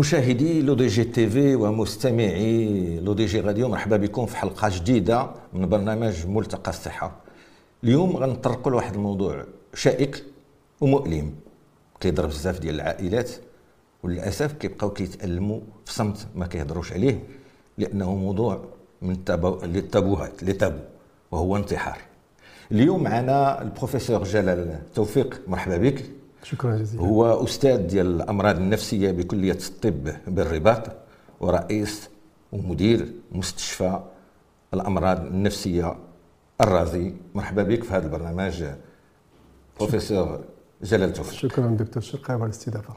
[0.00, 7.16] مشاهدي L'ODJ TV ومستمعي L'ODJ Radio مرحبا بكم في حلقة جديدة من برنامج ملتقى الصحة.
[7.84, 9.44] اليوم غنطرقوا لواحد الموضوع
[9.74, 10.24] شائك
[10.80, 11.34] ومؤلم
[12.00, 13.30] كيضرب بزاف ديال العائلات
[14.02, 17.22] وللأسف كيبقاو كيتالموا في صمت ما كيهضروش عليه
[17.78, 18.64] لأنه موضوع
[19.02, 19.10] من
[19.64, 20.78] التابوهات les tabous
[21.30, 21.98] وهو انتحار.
[22.72, 26.04] اليوم معنا البروفيسور جلال توفيق مرحبا بك.
[26.42, 27.02] شكرا جزيلا.
[27.02, 30.82] هو أستاذ ديال الأمراض النفسية بكلية الطب بالرباط
[31.40, 32.08] ورئيس
[32.52, 34.00] ومدير مستشفى
[34.74, 35.96] الأمراض النفسية
[36.60, 37.14] الرازي.
[37.34, 38.64] مرحبا بك في هذا البرنامج
[39.78, 40.40] بروفيسور
[40.82, 41.38] جلال توفيق.
[41.38, 42.94] شكرا دكتور شقاي على الاستضافه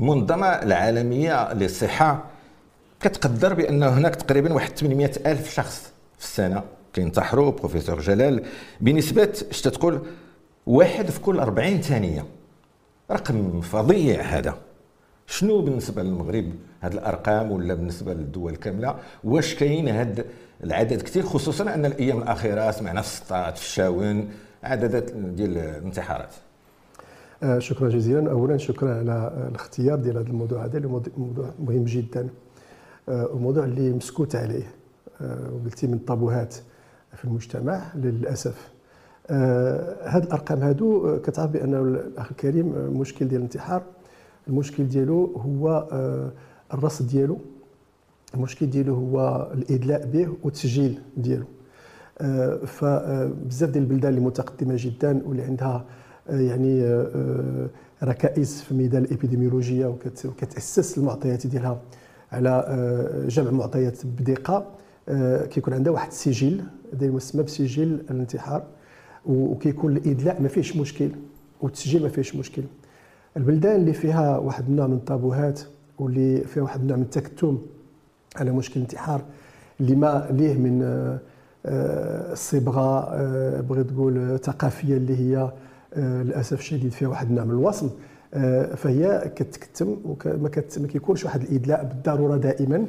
[0.00, 2.24] المنظمه العالمية للصحة
[3.00, 6.62] كتقدر بأن هناك تقريبا واحد 800 ألف شخص في السنة
[6.92, 7.50] كينتحروا.
[7.50, 8.44] بروفيسور جلال
[8.80, 10.00] بنسبة اش تقول
[10.66, 12.24] واحد في كل 40 ثانية.
[13.10, 14.54] رقم فظيع هذا.
[15.26, 20.24] شنو بالنسبة للمغرب هذه الأرقام ولا بالنسبة للدول كاملة؟ واش كاين هذا
[20.64, 24.28] العدد كثير خصوصا أن الأيام الأخيرة سمعنا في السطات في الشاون
[24.62, 26.30] عددات ديال الانتحارات.
[27.42, 28.30] آه شكرا جزيلا.
[28.30, 30.78] اولا شكرا على الاختيار ديال هذا الموضوع هذا
[31.16, 32.28] موضوع مهم جدا
[33.08, 34.66] آه وموضوع اللي مسكوت عليه.
[35.20, 36.54] آه وقلتي من الطابوهات
[37.16, 38.70] في المجتمع للأسف.
[39.30, 43.82] هاد الأرقام هادو آه، كتعرف بانه الأخ الكريم المشكل آه، ديال الانتحار.
[44.48, 46.32] المشكل ديالو هو آه
[46.74, 47.38] الرصد ديالو.
[48.34, 51.44] المشكل ديالو هو الإدلاء به والتسجيل ديالو.
[52.20, 55.84] آه فبزاف ديال البلدان اللي متقدمة جدا واللي عندها
[56.28, 57.68] آه يعني آه
[58.02, 61.80] ركائز في ميدان الابيديميولوجيا وكتأسس المعطيات ديالها
[62.32, 62.64] على
[63.28, 64.66] جمع معطيات بدقة
[65.50, 68.62] كيكون عندها واحد السجل ديال مسمى بسجل الانتحار.
[69.28, 71.10] وكيكون الإدلاء ما فيهش مشكل
[71.60, 72.62] والتسجيل ما فيهش مشكل.
[73.36, 75.60] البلدان اللي فيها واحد النوع من الطابوهات
[75.98, 77.58] واللي فيها واحد النوع من التكتم
[78.36, 79.22] على مشكل الانتحار
[79.80, 80.82] اللي ما ليه من
[81.66, 85.52] آه، صبغه آه، بغيت تقول ثقافيه اللي هي
[85.94, 87.90] آه، للأسف الشديد فيها واحد النوع من الوصم.
[88.76, 90.48] فهي كتكتم وما
[90.78, 92.86] ما كيكونش واحد الإدلاء بالضرورة دائما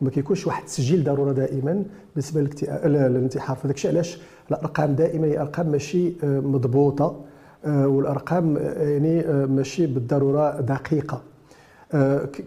[0.00, 2.48] وما كيكونش واحد التسجيل ضرورة دائما بالنسبة
[2.84, 3.56] للانتحار.
[3.56, 4.18] فداك الشيء علاش
[4.50, 7.24] الأرقام دائما هي أرقام ماشي آه، مضبوطة
[7.64, 11.22] آه، والأرقام آه، يعني ماشي بالضرورة دقيقة.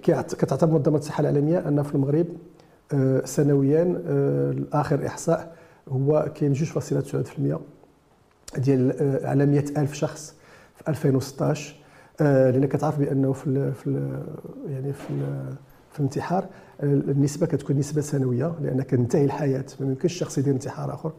[0.03, 2.27] كتعتبر منظمة الصحة العالمية أن في المغرب
[3.25, 4.01] سنويا
[4.73, 5.55] اخر إحصاء
[5.89, 7.59] هو كاين 2.9%
[8.57, 8.93] ديال
[9.23, 10.35] على 100 ألف شخص
[10.75, 11.75] في 2016
[12.19, 14.09] لأن كتعرف بأنه في في
[14.69, 15.07] يعني في
[15.91, 16.45] في الانتحار
[16.83, 21.11] النسبة كتكون نسبة سنوية لأن كتنتهي الحياة ما يمكنش الشخص يدير انتحار آخر.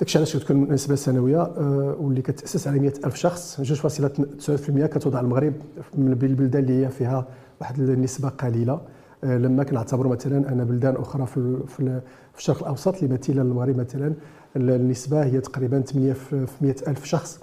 [0.00, 3.60] داكشي علاش كتكون نسبه سنويه آه، واللي كتأسس على 100 ألف شخص.
[3.60, 5.54] 2.9% كتوضع المغرب
[5.94, 7.26] من البلدان اللي هي فيها
[7.60, 8.80] واحد النسبة قليلة.
[9.24, 14.14] آه، لما كنعتبروا مثلا أن بلدان أخرى في في الشرق الأوسط اللي مثيله للمغرب مثلا
[14.56, 17.40] النسبة هي تقريبا 8 في 100 ألف شخص.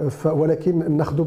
[0.00, 1.26] آه، ولكن ناخذ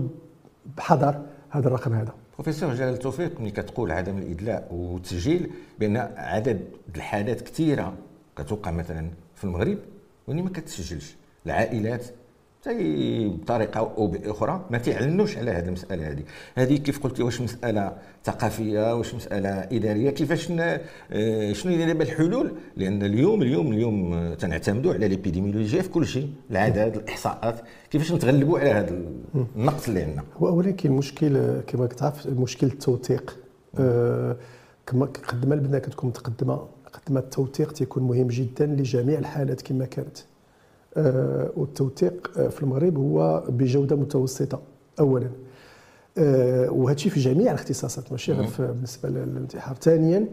[0.77, 2.13] بحذر هذا الرقم هذا.
[2.33, 5.49] بروفيسور جلال التوفيق ملي كتقول عدم الإدلاء والتسجيل
[5.79, 6.59] بأن عدد
[6.95, 7.93] الحالات كثيرة
[8.35, 9.77] كتوقع مثلا في المغرب
[10.27, 11.15] واني ما كتسجلش.
[11.45, 12.05] العائلات
[12.65, 16.23] بطريقة أو بأخرى ما تعلنوش على هذه المسألة هذه
[16.55, 22.51] هذه كيف قلتي واش مسألة ثقافية واش مسألة إدارية كيفاش آه، شنو هي دابا الحلول؟
[22.77, 27.61] لأن اليوم اليوم اليوم آه، تنعتمدوا على ليبيديميولوجيا في كل شيء العدد الإحصاءات
[27.91, 29.01] كيفاش نتغلبوا على هذا
[29.55, 30.23] النقص اللي عندنا.
[30.37, 33.37] هو اولا كاين مشكل كما كتعرف مشكل التوثيق.
[33.79, 34.37] أه
[34.87, 36.67] كما قد ما كتكون متقدمة
[37.05, 40.17] قد ما التوثيق تيكون مهم جدا لجميع الحالات كما كانت.
[40.97, 44.61] آه، والتوثيق آه، في المغرب هو بجودة متوسطة
[44.99, 45.29] اولا.
[46.17, 49.75] آه، وهذا الشيء في جميع الاختصاصات ماشي؟ غير بالنسبة للانتحار.
[49.75, 50.25] ثانيا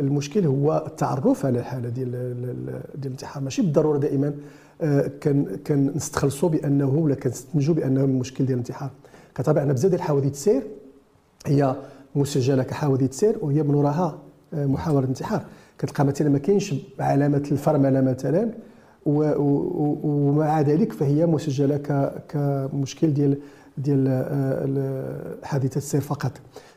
[0.00, 3.42] المشكل هو التعرف على الحالة ديال ديال الانتحار.
[3.42, 4.34] ماشي بالضرورة دائما
[5.20, 8.90] كان كنستخلصوا بأنه ولا كنستنتجوا بأنه المشكل ديال الانتحار.
[9.34, 10.62] كطبيعة ان بزاف ديال حوادث السير
[11.46, 11.76] هي
[12.14, 14.18] مسجلة كحوادث سير وهي من وراها
[14.52, 15.44] محاوله انتحار
[15.78, 18.50] كتلقى مثلا ما كاينش علامة الفرمله مثلا
[19.06, 21.76] ومع ذلك فهي مسجلة
[22.28, 23.38] كمشكل ديال
[23.78, 26.32] ديال آه، حادثة السير فقط.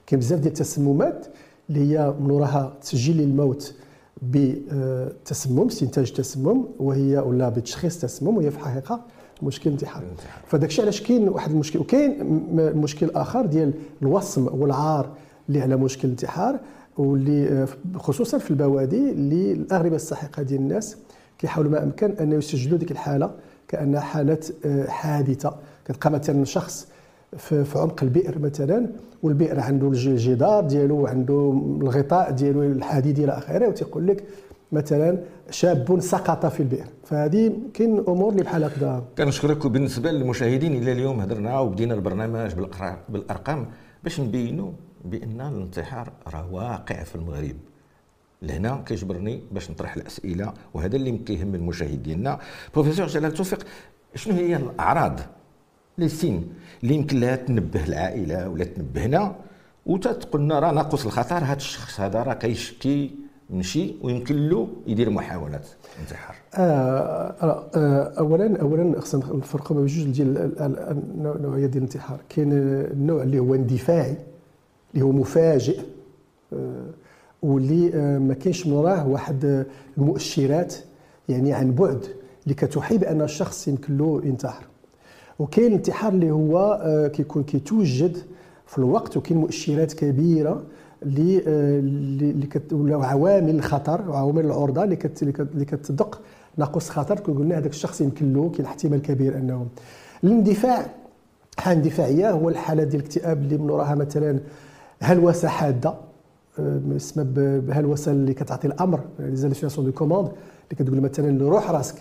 [0.08, 1.28] كاين بزاف ديال التسممات
[1.70, 3.74] اللي هي من وراها تسجيل الموت
[4.22, 9.02] بتسمم استنتاج تسمم وهي ولا بتشخيص تسمم وهي في الحقيقة
[9.44, 10.04] مشكل انتحار.
[10.48, 12.24] فداك الشيء علاش كاين واحد المشكل وكاين
[12.56, 15.10] مشكل آخر ديال الوصم والعار
[15.50, 16.60] اللي على مشكل الانتحار
[16.98, 20.98] واللي آه، خصوصا في البوادي اللي الاغلبيه الساحقة ديال الناس
[21.38, 23.32] كيحاولوا ما أمكن ان يسجلوا ديك الحالة
[23.68, 25.56] كانها حالة آه، حادثة.
[25.86, 26.88] كتلقى مثلا شخص
[27.38, 28.88] في, عمق البئر مثلا
[29.24, 34.24] والبئر عنده الجدار ديالو عنده الغطاء ديالو الحديدي إلى آخره وتيقول لك
[34.72, 35.20] مثلا
[35.50, 36.86] شاب سقط في البئر.
[37.04, 39.04] فهذه كاين أمور اللي بحال هكذا.
[39.18, 42.52] كنشكرك وبالنسبه للمشاهدين إلى اليوم هضرنا وبدينا البرنامج
[43.10, 43.66] بالأرقام
[44.04, 44.72] باش نبينوا
[45.06, 47.56] بأن الانتحار راه واقع في المغرب.
[48.42, 52.40] لهنا كيجبرني باش نطرح الأسئلة وهذا اللي كيهم المشاهد ديالنا.
[52.74, 53.66] بروفيسور جلال توفيق
[54.16, 55.20] شنو هي الأعراض
[55.98, 56.54] لي سين
[56.84, 59.36] اللي يمكن لها تنبه العائلة ولا تنبهنا
[59.86, 63.12] وتقولنا راه ناقص الخطر هذا الشخص هذا راه كيشكي
[63.50, 65.68] من شيء ويمكن له يدير محاولات
[66.02, 66.36] انتحار.
[66.56, 66.60] آه
[67.42, 72.20] آه, آه، اولا اولا خصنا نفرقوا بين جوج ديال النوعيه ديال الانتحار.
[72.30, 74.18] كاين النوع اللي هو اندفاعي
[74.96, 75.80] اللي هو مفاجئ
[76.54, 76.86] آه
[77.42, 79.66] واللي آه ما كاينش وراه واحد
[79.98, 80.76] المؤشرات
[81.30, 82.06] يعني عن بعد
[82.44, 84.66] اللي كتوحي بان الشخص يمكن له ينتحر.
[85.40, 88.18] وكاين الانتحار اللي هو آه كيكون كيتوجد
[88.68, 90.64] في الوقت وكاين مؤشرات كبيرة
[91.04, 96.22] اللي آه، ولا عوامل الخطر وعوامل العرضة اللي كت اللي كتدق
[96.58, 99.68] ناقص خطر قلنا هذاك الشخص يمكن له كاين احتمال كبير أنه.
[100.24, 100.86] الاندفاع
[101.58, 104.40] حالة اندفاعية هو الحالة ديال الاكتئاب اللي من وراها مثلا
[105.02, 105.94] هلوسه حاده
[106.60, 107.26] آه، اسمها
[107.60, 111.96] بهلوسه اللي كتعطي الأمر؟ les hallucinations de commande اللي كتقول مثلا روح راسك.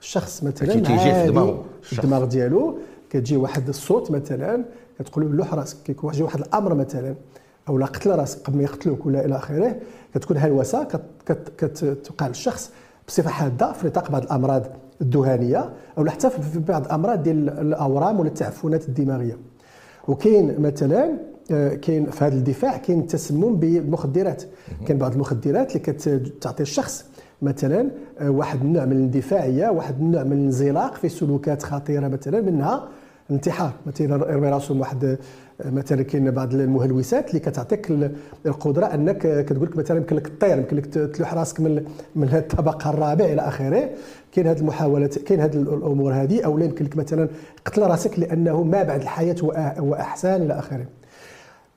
[0.00, 1.54] الشخص مثلا كيجي في الدماغ
[1.92, 2.78] الدماغ ديالو
[3.10, 4.64] كتجي واحد الصوت مثلا
[4.98, 7.14] كتقول له لوح راسك كيجي واحد الأمر مثلا.
[7.68, 9.76] أو لا قتل راسك قبل ما يقتلوك ولا إلى آخره.
[10.14, 10.88] كتكون هلوسه
[11.58, 12.70] كتوقع للشخص
[13.08, 14.62] بصفة حادة في نطاق بعض الأمراض
[15.00, 19.38] الذهانيه أو حتى في بعض الأمراض ديال الأورام ولا التعفنات الدماغية.
[20.08, 21.29] وكاين مثلا آه،
[21.82, 24.42] كاين في هذا الدفاع كاين التسمم بالمخدرات.
[24.86, 27.04] كاين بعض المخدرات اللي كتعطي الشخص
[27.42, 32.88] مثلا آه، واحد النوع من الاندفاعية واحد النوع من الانزلاق في سلوكات خطيرة مثلا منها
[33.30, 35.18] الانتحار مثلا يرمي راسه واحد
[35.64, 38.10] مثلا كاين بعض المهلوسات اللي كتعطيك
[38.46, 41.84] القدرة أنك كتقول لك مثلا يمكن لك تطير يمكن لك تلوح راسك من
[42.16, 43.90] من الطبق الرابع إلى آخره.
[44.32, 47.28] كاين هذه المحاولات كاين هذه الأمور هذه أو يمكن لك مثلا
[47.64, 49.36] قتل راسك لأنه ما بعد الحياة
[49.78, 50.86] هو أحسن إلى آخره.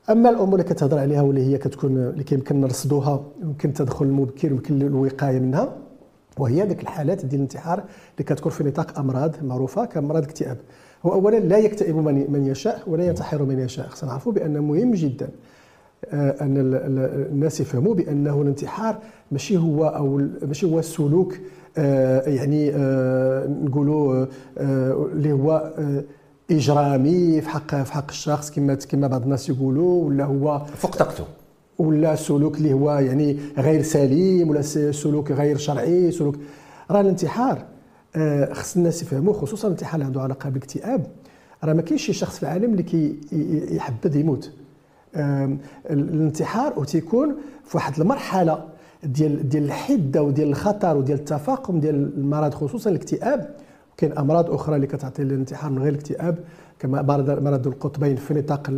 [0.10, 4.82] أما الأمور اللي كتهضر عليها واللي هي كتكون اللي كيمكن نرصدوها يمكن التدخل المبكر يمكن
[4.82, 5.78] الوقايه منها
[6.38, 10.58] وهي ذيك الحالات ديال الانتحار اللي كتكون في نطاق أمراض معروفة كأمراض الاكتئاب
[11.06, 13.88] هو اولا لا يكتئب من من يشاء ولا ينتحر من يشاء.
[13.88, 15.30] خصنا نعرفوا بأن مهم جدا
[16.12, 16.54] آه، أن
[17.32, 18.98] الناس يفهموا بأنه الانتحار
[19.32, 21.36] ماشي هو أو ماشي هو السلوك
[21.78, 24.26] آه، يعني آه، نقولوا
[24.58, 25.74] اللي هو
[26.52, 31.24] إجرامي في حق في حق الشخص كما كما بعض الناس يقولوا ولا هو فوق طاقته.
[31.80, 34.62] ولا سلوك اللي هو يعني غير سليم ولا
[34.92, 36.36] سلوك غير شرعي سلوك
[36.92, 37.66] راه الانتحار
[38.16, 41.08] آه، خص الناس يفهموا خصوصا الانتحار اللي عنده علاقة بالاكتئاب.
[41.64, 43.18] راه ما كاينش شي شخص في العالم اللي كي
[43.72, 44.52] يحبذ يموت.
[45.90, 47.36] الانتحار وتيكون
[47.66, 48.64] في واحد المرحلة
[49.04, 53.56] ديال ديال الحدة وديال الخطر وديال التفاقم ديال المرض خصوصا الاكتئاب.
[53.98, 56.40] كاين أمراض أخرى اللي كتعطي الانتحار من غير الاكتئاب
[56.80, 57.02] كما
[57.42, 58.72] مرض القطبين في نطاق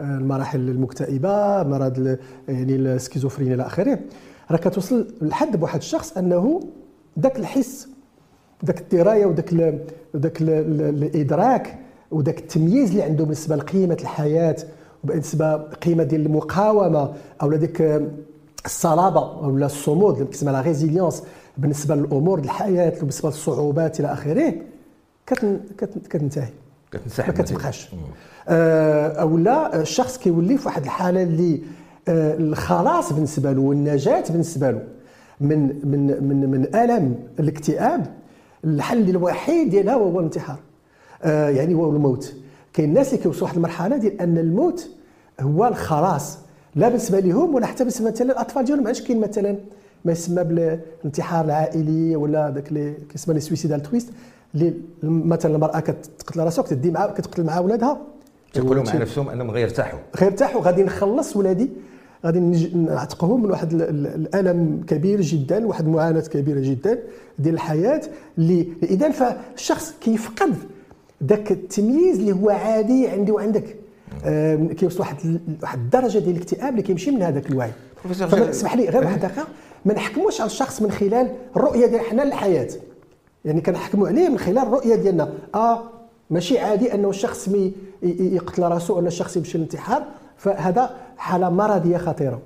[0.00, 2.18] المراحل المكتئبة مرض
[2.48, 3.98] يعني السكيزوفرينيا إلى آخره.
[4.50, 6.60] راه كتوصل لحد بواحد الشخص أنه
[7.20, 7.88] ذاك الحس
[8.64, 9.54] ذاك الدراية وذاك
[10.16, 11.78] ذاك الإدراك
[12.10, 14.56] وذاك التمييز اللي عنده بالنسبة لقيمة الحياة
[15.04, 18.02] وبالنسبة قيمة ديال المقاومة أو ذيك
[18.64, 21.22] الصلابة ولا الصمود اللي كتسمى la résilience
[21.58, 24.54] بالنسبة للأمور الحياة بالنسبة للصعوبات إلى آخره
[26.10, 26.48] كتنتهي.
[26.92, 27.36] كتنسحب.
[27.36, 27.88] ما كتبقاش.
[28.48, 31.60] آه، أو لا الشخص كيولي في واحد الحالة اللي
[32.08, 34.82] آه، الخلاص بالنسبة له والنجاة بالنسبة له
[35.40, 38.06] من من من من ألم الاكتئاب
[38.64, 40.58] الحل الوحيد ديالها هو الانتحار.
[41.22, 42.34] آه يعني هو الموت.
[42.72, 44.88] كاين الناس اللي كيوصلوا واحد المرحلة ديال أن الموت
[45.40, 46.38] هو الخلاص
[46.74, 49.56] لا بالنسبة لهم ولا حتى بالنسبة مثلا الاطفال ديالهم عادش كاين مثلا؟
[50.06, 54.08] ما يسمى بالانتحار العائلي ولا داك اللي كيسمى لي سويسيدال تويست
[54.54, 57.98] اللي مثلا المرأة كتقتل راسها وكتدي مع كتقتل مع ولادها.
[58.52, 59.98] تيقولوا مع نفسهم أنهم غير ارتاحوا.
[60.20, 60.62] غير ارتاحوا.
[60.62, 61.70] غادي نخلص ولادي.
[62.26, 62.40] غادي
[62.74, 66.98] نعتقهم من واحد الألم كبير جدا واحد المعاناه كبيرة جدا
[67.38, 68.00] ديال الحياة
[68.38, 70.54] اللي اذا فالشخص كيفقد
[71.24, 73.76] ذاك التمييز اللي هو عادي عندي وعندك.
[74.76, 77.70] كيوصل واحد واحد الدرجة ديال الاكتئاب اللي كيمشي من هذاك الوعي.
[78.32, 79.46] اسمح لي غير واحد دقيقه
[79.84, 82.68] ما نحكموش على الشخص من خلال الرؤيه ديال حنا للحياة.
[83.44, 85.32] يعني كنحكموا عليه من خلال الرؤيه ديالنا.
[85.54, 85.82] آه
[86.30, 87.48] ماشي عادي أنه الشخص
[88.02, 90.04] يقتل راسه ولا الشخص يمشي للانتحار
[90.36, 92.42] فهذا حالة مرضية خطيرة.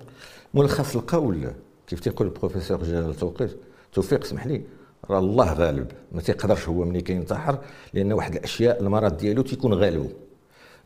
[0.55, 1.51] ملخص القول
[1.87, 3.57] كيف تيقول البروفيسور جلال توقيت؟
[3.93, 4.63] توفيق اسمح لي.
[5.11, 5.87] راه الله غالب.
[6.13, 7.59] ما تيقدرش هو ملي كينتحر
[7.95, 10.09] لأن واحد الأشياء المرض ديالو تيكون غالبه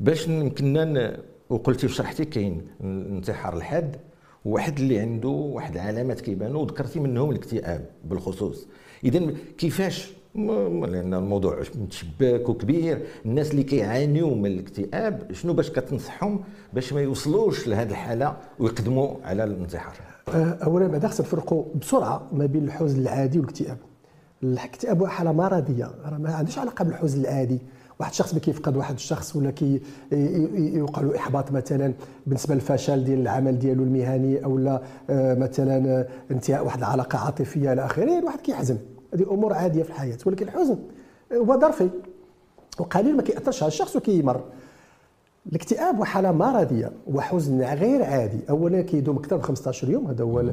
[0.01, 1.17] باش يمكننا
[1.51, 3.97] وقلتي وشرحتي كاين الانتحار الحاد
[4.45, 8.67] وواحد اللي عنده واحد العلامات كيبانوا وذكرتي منهم الاكتئاب بالخصوص.
[9.05, 13.07] اذا كيفاش؟ لأن الموضوع متشبك وكبير.
[13.27, 16.41] الناس اللي كيعانيوا من الاكتئاب شنو باش كتنصحهم
[16.73, 19.95] باش ما يوصلوش لهذه الحالة ويقدموا على الانتحار؟
[20.29, 23.79] أه، أولا بعدا خصنا نفرقوا بسرعة ما بين الحزن العادي والاكتئاب.
[24.43, 25.91] الاكتئاب هو حالة مرضية.
[26.05, 27.59] راه ما عندوش علاقة بالحزن العادي.
[28.01, 29.81] واحد الشخص ما كيفقد واحد الشخص ولا كي
[30.53, 31.93] يوقع له إحباط مثلا
[32.27, 37.85] بالنسبة للفشل ديال العمل ديالو المهني أو لا أه، مثلا انتهاء واحد العلاقة عاطفية إلى
[37.85, 38.79] آخره الواحد كيحزن.
[39.15, 40.79] هذه أمور عادية في الحياة ولكن الحزن
[41.33, 41.91] هو ظرفي
[42.79, 44.45] وقليل ما كيأثرش على الشخص وكيمر.
[45.47, 50.45] الاكتئاب هو حاله مرضية وحزن غير عادي اولا كيدوم أكثر من 15 يوم هذا هو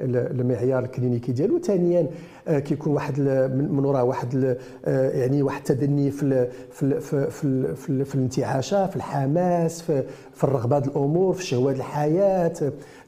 [0.00, 1.58] المعيار الكلينيكي ديالو.
[1.58, 2.06] ثانيا
[2.48, 3.20] آه، كيكون واحد
[3.54, 8.96] من وراه واحد آه، يعني واحد التدني في في في في, في, في الانتعاشة في
[8.96, 10.02] الحماس في,
[10.34, 12.52] في الرغبة الأمور في شهوات الحياة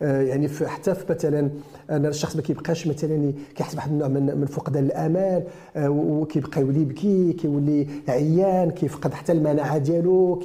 [0.02, 1.50] آه، يعني في حتى في مثلا
[1.90, 5.42] أنا الشخص ما كيبقاش مثلا كيحس بواحد النوع من من فقدان الامال
[5.86, 10.42] وكيبقى يولي يبكي كيولي عيان كيفقد حتى المناعة ديالو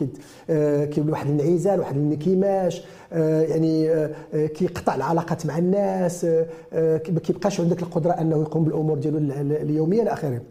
[0.92, 6.26] كيولي واحد الانعزال واحد الانكماش يعني كيقطع العلاقات مع الناس
[7.10, 10.42] ما كيبقاش عندك القدرة أنه يقوم بالأمور ديالو اليومية إلى اخره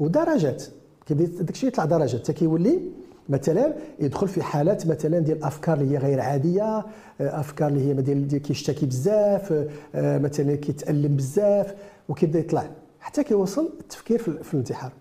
[0.00, 0.64] ودرجات
[1.06, 2.20] كيبدا داك الشيء يطلع درجات.
[2.20, 2.80] حتى كيولي
[3.28, 6.86] مثلا يدخل في حالات مثلا ديال الافكار اللي هي غير عادية
[7.20, 11.74] أفكار اللي هي ديال كيشتكي بزاف مثلا كيتألم بزاف
[12.08, 12.70] وكيبدا يطلع.
[13.00, 14.92] حتى كيوصل التفكير في الانتحار.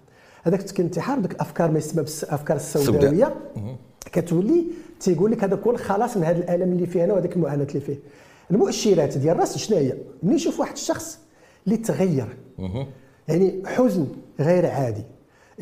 [0.44, 3.36] هذاك الانتحار ديك الافكار ما يسمى بالافكار السوداوية.
[4.12, 4.66] كتولي
[5.00, 8.00] تيقول لك هذا كل خلاص من هذا الألم اللي فيه أنا وهذيك المعاناة اللي فيه.
[8.52, 11.20] المؤشرات ديال الراس شنو هي ملي يشوف واحد الشخص
[11.66, 12.38] اللي تغير.
[13.28, 14.08] يعني حزن
[14.40, 15.04] غير عادي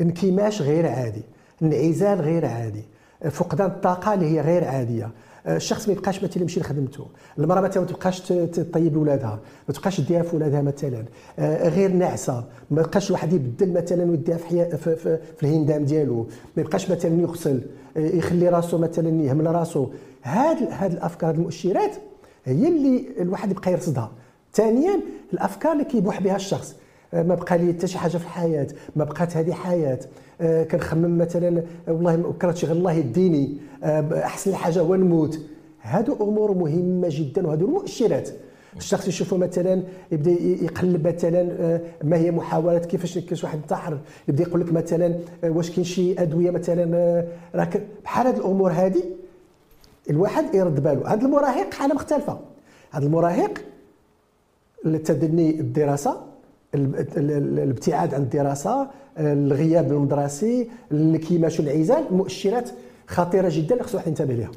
[0.00, 1.22] انكماش غير عادي
[1.62, 2.82] انعزال غير عادي
[3.30, 5.10] فقدان الطاقة اللي هي غير عادية.
[5.46, 7.06] الشخص ما يبقاش مثلا يمشي لخدمته.
[7.38, 11.04] المرأة مثلا ما تبقاش تطيب لولادها ما تبقاش ديها في ولادها مثلا.
[11.38, 16.26] آه، غير ناعسة ما يبقاش الواحد يبدل مثلا ويديها في, في, في, في الهندام ديالو.
[16.56, 17.60] ما يبقاش مثلا يغسل
[17.96, 19.90] آه، يخلي راسه مثلا يهمل راسه.
[20.22, 21.96] هاد هاد الأفكار هاد المؤشرات
[22.46, 24.10] هي اللي الواحد يبقى يرصدها.
[24.54, 25.00] ثانيا
[25.32, 26.76] الأفكار اللي كيبوح بها الشخص.
[27.14, 29.98] آه، ما بقى لي حتى شي حاجة في الحياة ما بقات هذه حياة.
[30.40, 33.56] آه، كنخمم مثلا والله كرهت شي الله يديني.
[33.84, 35.40] آه، أحسن حاجة هو نموت.
[35.82, 38.28] هادو أمور مهمة جدا وهادو المؤشرات
[38.76, 43.98] الشخص يشوفه مثلا يبدأ يقلب مثلا ما هي محاولات كيفاش كاش واحد انتحر
[44.28, 47.24] يبدأ يقول لك مثلا واش كاين شي أدوية مثلا
[47.54, 49.02] راك بحال هاد الأمور هذه
[50.10, 52.40] الواحد يرد باله هذا المراهق حالة مختلفة.
[52.90, 53.58] هذا المراهق
[54.86, 56.22] التدني الدراسة
[56.74, 62.70] الابتعاد عن الدراسة الغياب المدرسي الانكماش والانعزال مؤشرات
[63.06, 64.50] خطيرة جدا اللي خص الواحد ينتبه لها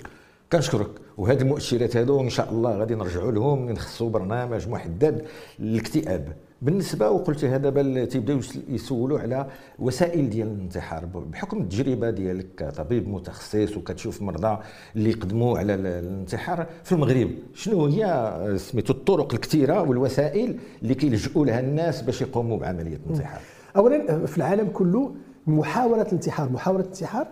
[0.52, 0.90] كنشكرك.
[1.18, 5.26] وهذه المؤشرات هذو إن شاء الله غادي نرجعوا لهم نخصوا برنامج محدد
[5.60, 6.34] للاكتئاب.
[6.62, 8.40] بالنسبة وقلتي هذا بل تيبداو
[8.70, 9.48] يسولوا على
[9.80, 14.58] وسائل ديال الانتحار بحكم التجربة ديالك كطبيب متخصص وكتشوف مرضى
[14.96, 21.60] اللي يقدموا على الانتحار في المغرب شنو هي سميتو الطرق الكثيرة والوسائل اللي كيلجؤوا لها
[21.60, 23.42] الناس باش يقوموا بعملية الانتحار؟
[23.78, 25.16] اولا في العالم كله
[25.48, 27.28] محاولة الانتحار محاولة الانتحار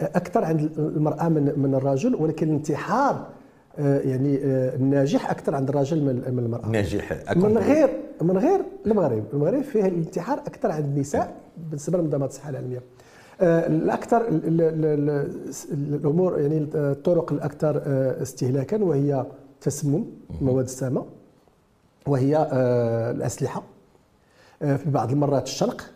[0.00, 3.26] أكثر عند المرأة من من الرجل ولكن الانتحار
[3.78, 6.00] يعني آه، الناجح أكثر عند الرجل
[6.32, 6.68] من المرأة.
[6.68, 7.88] ناجح أكثر من غير
[8.22, 9.24] من غير المغرب.
[9.32, 11.34] المغرب فيه الانتحار أكثر عند النساء
[11.70, 12.82] بالنسبة لمنظمات الصحه العالمية.
[13.40, 14.28] آه، الأكثر
[15.72, 17.82] الأمور يعني الطرق الأكثر
[18.22, 19.26] استهلاكا وهي
[19.60, 20.04] تسمم
[20.40, 21.06] المواد السامة
[22.06, 22.48] وهي
[23.10, 23.62] الأسلحة
[24.60, 25.90] في بعض المرات الشنق.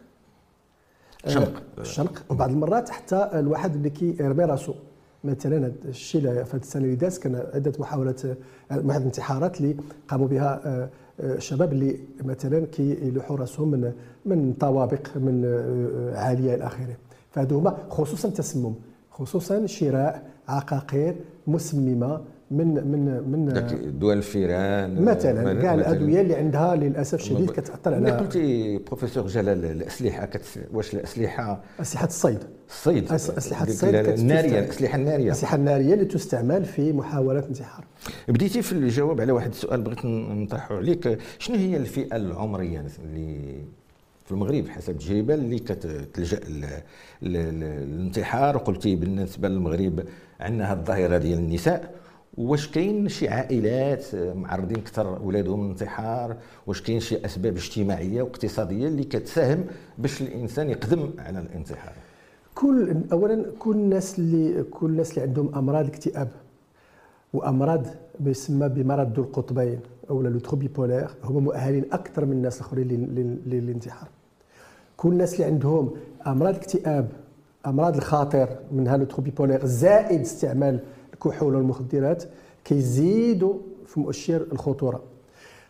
[1.26, 2.22] الشنق الشنق.
[2.30, 4.74] وبعض المرات حتى الواحد اللي كيرمي راسو.
[5.24, 8.20] مثلا الشيء في السنة اللي دازت كان عدة محاولات
[8.70, 9.76] واحد الانتحارات اللي
[10.08, 10.60] قاموا بها
[11.20, 13.92] الشباب آه، آه، اللي مثلا كيلوحوا راسهم من
[14.26, 16.96] من طوابق من آه، عالية إلى آخره.
[17.30, 18.74] فهذو هما خصوصا التسمم
[19.10, 22.20] خصوصا شراء عقاقير مسممة
[22.50, 28.78] من من من دول الفيران مثلا كاع الادويه اللي عندها للأسف الشديد كتاثر على قلتي
[28.78, 30.42] بروفيسور جلال الأسلحة كت...
[30.72, 32.38] واش الأسلحة؟ أسلحة الصيد.
[32.68, 33.12] الصيد.
[33.12, 35.24] أسلحة الصيد النارية الأسلحة النارية.
[35.24, 37.84] الاسلحه النارية اللي تستعمل في محاولات انتحار.
[38.28, 41.18] بديتي في الجواب على واحد السؤال بغيت نطرحه عليك.
[41.38, 43.54] شنو هي الفئة العمرية اللي
[44.24, 46.40] في المغرب حسب التجربه اللي كتلجأ
[47.22, 50.02] للانتحار؟ قلتي بالنسبة للمغرب
[50.40, 52.00] عندنا هذه الظاهرة ديال النساء
[52.36, 59.04] واش كاين شي عائلات معرضين أكثر اولادهم للانتحار واش كاين شي أسباب اجتماعية واقتصادية اللي
[59.04, 59.64] كتساهم
[59.98, 61.92] باش الإنسان يقدم على الانتحار؟
[62.54, 66.28] كل اولا كل الناس اللي كل الناس اللي عندهم أمراض الاكتئاب
[67.32, 67.86] وأمراض
[68.20, 72.88] ما يسمى بمرض ذو القطبين أو لو تروبي بولير هما مؤهلين أكثر من الناس الآخرين
[73.46, 74.08] للانتحار.
[74.96, 75.90] كل الناس اللي عندهم
[76.26, 77.08] أمراض الاكتئاب
[77.66, 80.80] أمراض الخاطر منها le trouble bipolaire زائد استعمال
[81.26, 82.24] الكحول والمخدرات
[82.64, 83.54] كيزيدوا
[83.86, 85.02] في مؤشر الخطورة.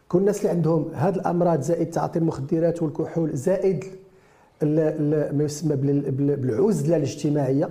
[0.09, 3.85] كل الناس اللي عندهم هذه الأمراض زائد تعاطي المخدرات والكحول زائد
[4.63, 7.69] ما يسمى بالعزله الاجتماعية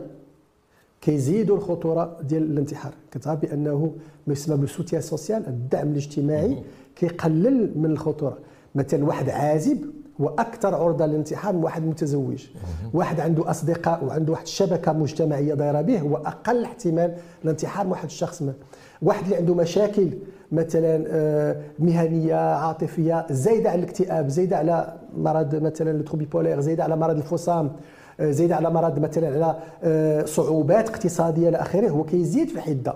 [1.02, 2.94] كيزيدوا الخطورة ديال الانتحار.
[3.12, 3.94] كتعرف بأنه
[4.28, 6.64] ما يسمى بال soutien social الدعم الاجتماعي
[6.96, 8.38] كيقلل من الخطورة.
[8.76, 9.78] مثلا واحد عازب
[10.22, 12.48] هو أكثر عرضة للانتحار من واحد متزوج
[12.94, 18.06] واحد عنده أصدقاء وعنده واحد الشبكه مجتمعية دايرة به هو أقل احتمال الانتحار من واحد
[18.06, 18.54] الشخص ما.
[19.02, 20.10] واحد اللي عنده مشاكل
[20.52, 26.96] مثلا آه، مهنية عاطفية زايدة على الاكتئاب زايدة على مرض مثلا التروبي بولير زايدة على
[26.96, 27.72] مرض الفصام
[28.20, 32.96] آه، زايدة على مرض مثلا على آه، صعوبات اقتصادية إلى آخره هو كيزيد في حدة.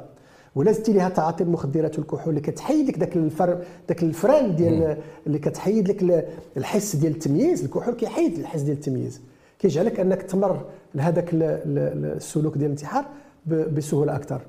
[0.55, 5.39] ولا زدتي لها تعاطي المخدرات والكحول اللي كتحيد لك ذاك الفر ذاك الفران ديال اللي
[5.39, 9.21] كتحيد لك الحس ديال التمييز الكحول كيحيد الحس ديال التمييز.
[9.59, 13.05] كيجعلك أنك تمر لهذاك السلوك ديال الانتحار
[13.45, 14.41] بسهولة أكثر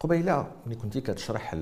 [0.00, 1.56] قبيلة ملي كنتي كتشرح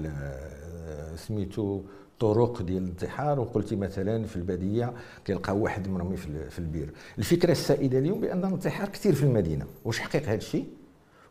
[1.16, 1.80] سميتو
[2.20, 4.92] طرق ديال الانتحار وقلتي مثلا في البادية
[5.24, 6.16] كيلقاو واحد مرمي
[6.50, 6.90] في البير.
[7.18, 9.66] الفكرة السائدة اليوم بأن الانتحار كثير في المدينة.
[9.84, 10.66] واش حقيق هذا الشيء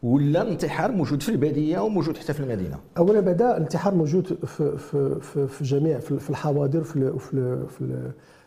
[0.04, 5.20] ولا الانتحار موجود في البادية وموجود حتى في المدينة؟ أولا بدا الانتحار موجود في في
[5.22, 7.66] في, في جميع في الحواضر في في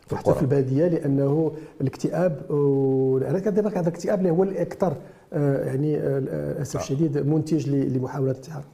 [0.06, 2.40] في حتى في البادية لأنه الاكتئاب
[3.28, 4.96] أنا كنظن هذا الاكتئاب اللي هو الأكثر
[5.32, 8.64] آه، يعني آه، للأسف الشديد منتج لمحاولات الانتحار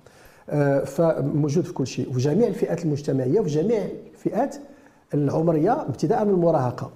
[0.50, 2.10] آه، فموجود في كل شيء.
[2.10, 4.56] وفي جميع الفئات المجتمعية وفي جميع الفئات
[5.14, 6.90] العمرية ابتداء من المراهقة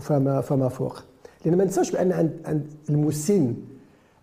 [0.00, 1.02] فما فما فوق.
[1.44, 3.54] لأن ما ننساوش بأن عند عند المسن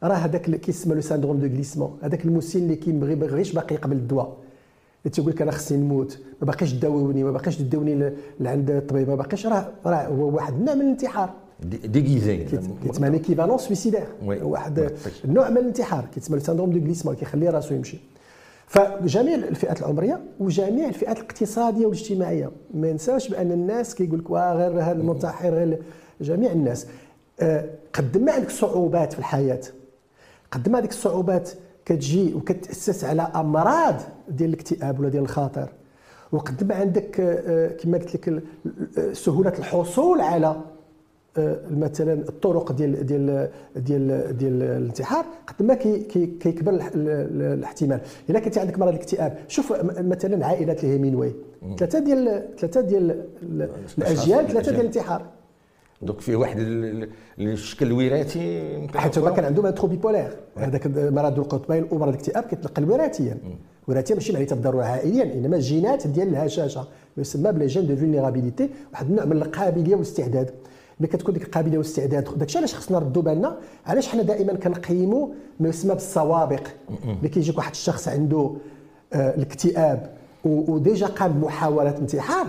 [0.04, 1.98] راه هذاك اللي كيسمى le syndrome de glissement.
[2.02, 4.38] هذاك المسن اللي كيبغي بغيش باقي يقبل الدواء.
[5.06, 6.20] اللي تيقول لك أنا خصني نموت.
[6.42, 9.10] ما باقيش تداووني ما باقيش تديوني لعند الطبيب.
[9.10, 11.34] ما باقيش راه راه هو واحد النوع من الانتحار.
[11.86, 14.92] déguisé كيتسمى l'équivalent suicidaire واحد
[15.26, 16.06] النوع من الانتحار.
[16.14, 17.98] كيتسمى le syndrome de glissement كيخلي راسو يمشي.
[18.68, 22.52] فجميع الفئات العمرية وجميع الفئات الاقتصادية والاجتماعية.
[22.74, 25.80] ما ننساوش بأن الناس كيقول لك غير هذا المنتحر غير
[26.22, 26.88] جميع الناس.
[27.40, 29.62] آه، قد ما عندك صعوبات في الحياة.
[30.54, 31.50] قد ما هذيك الصعوبات
[31.86, 33.96] كتجي وكتأسس على أمراض
[34.30, 35.70] ديال الاكتئاب ولا ديال الخاطر
[36.32, 38.44] وقد ما عندك آه، كما قلت لك
[39.14, 40.56] سهولة الحصول على
[41.38, 46.04] آه، مثلا الطرق ديال ديال ديال ديال الانتحار قد ما كي
[46.40, 48.02] كيكبر الاحتمال.
[48.30, 51.34] إلا كنت عندك مرض الاكتئاب شوف مثلا عائلات الهيمينواي
[51.78, 53.26] ثلاثة ديال ثلاثة ديال
[53.98, 55.26] الأجيال ثلاثة ديال الانتحار.
[56.02, 56.58] donc فيه واحد
[57.40, 60.38] الشكل الوراثي حيت هما كان عندهم trouble bipolaire.
[60.58, 63.38] هذاك مرض القطبين ومرض الاكتئاب كيتنقل وراثيا
[63.88, 66.82] وراثيا ماشي معناتها بالضروره عائليا إنما الجينات ديال الهشاشة.
[67.18, 70.52] ما يسمى ب les gènes de vulnérabilité واحد النوع من القابلية والاستعداد.
[71.00, 75.28] ملي كتكون ديك القابلية والاستعداد داكشي علاش خصنا نردوا بالنا؟ علاش حنا دائما كنقيموا
[75.60, 76.68] ما يسمى بالسوابق؟
[77.06, 78.52] ملي كيجيك واحد الشخص عنده
[79.14, 80.14] آه الاكتئاب
[80.46, 82.48] و déjà قام بمحاوله انتحار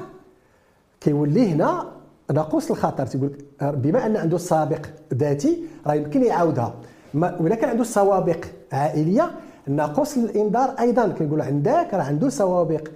[1.01, 1.94] كيولي هنا
[2.33, 3.33] ناقوس الخطر تيقول
[3.63, 6.75] بما أن عنده سابق ذاتي راه يمكن يعاودها.
[7.15, 9.31] ولا كان عنده سوابق عائلية
[9.67, 12.89] ناقوس الإنذار أيضا كنقول عندك راه عنده سوابق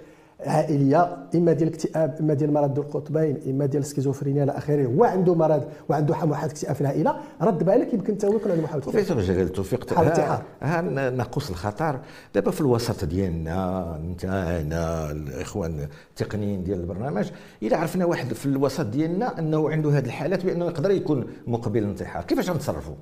[0.45, 5.03] عائليه إما ديال الاكتئاب إما ديال مرض ذو القطبين إما ديال السكيزوفرينيا إلى اخره هو
[5.03, 8.83] عنده مرض وعنده محاولة اكتئاب في العائلة رد بالك يمكن حتى هو يكون عنده محاولة
[8.83, 11.99] بروفيسور جلال التوفيق ها, ها ناقوس الخطر.
[12.35, 17.29] دابا في الوسط ديالنا انت أنا الإخوان التقنيين ديال البرنامج
[17.61, 22.23] اذا عرفنا واحد في الوسط ديالنا أنه عنده هذه الحالات بأنه يقدر يكون مقبل للانتحار
[22.23, 22.95] كيفاش غنتصرفوا؟